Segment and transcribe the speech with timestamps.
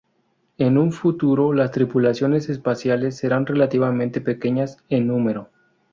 [0.57, 5.49] En un futuro, las tripulaciones espaciales serán relativamente pequeñas en número.